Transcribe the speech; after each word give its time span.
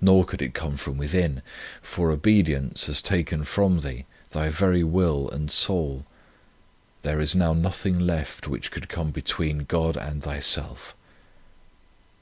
Nor 0.00 0.24
could 0.24 0.40
it 0.40 0.54
come 0.54 0.78
from 0.78 0.96
within, 0.96 1.42
for 1.82 2.10
obedience 2.10 2.86
has 2.86 3.02
taken 3.02 3.44
from 3.44 3.80
thee 3.80 4.06
thy 4.30 4.48
very 4.48 4.82
will 4.82 5.28
and 5.28 5.50
soul. 5.50 6.06
There 7.02 7.20
is 7.20 7.34
now 7.34 7.52
nothing 7.52 7.98
left 7.98 8.48
which 8.48 8.70
could 8.70 8.88
come 8.88 9.10
between 9.10 9.64
God 9.64 9.98
and 9.98 10.22
thyself. 10.22 10.94